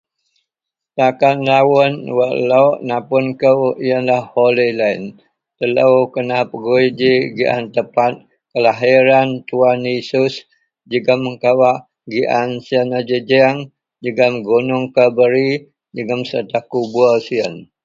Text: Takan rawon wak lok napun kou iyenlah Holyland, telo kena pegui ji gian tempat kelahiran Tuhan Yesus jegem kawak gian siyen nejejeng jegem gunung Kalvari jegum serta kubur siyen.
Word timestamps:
Takan 0.97 1.37
rawon 1.51 1.93
wak 2.17 2.33
lok 2.49 2.73
napun 2.89 3.25
kou 3.41 3.61
iyenlah 3.85 4.23
Holyland, 4.33 5.05
telo 5.57 5.89
kena 6.13 6.37
pegui 6.51 6.85
ji 6.99 7.13
gian 7.37 7.63
tempat 7.75 8.13
kelahiran 8.51 9.29
Tuhan 9.47 9.81
Yesus 9.93 10.33
jegem 10.89 11.23
kawak 11.43 11.79
gian 12.11 12.49
siyen 12.65 12.87
nejejeng 12.93 13.57
jegem 14.03 14.33
gunung 14.47 14.85
Kalvari 14.95 15.49
jegum 15.95 16.21
serta 16.29 16.59
kubur 16.71 17.13
siyen. 17.25 17.55